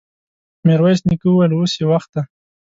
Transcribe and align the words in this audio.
ميرويس 0.65 1.01
نيکه 1.07 1.27
وويل: 1.29 1.51
اوس 1.55 1.71
يې 1.79 1.85
وخت 1.91 2.09
دی! 2.15 2.21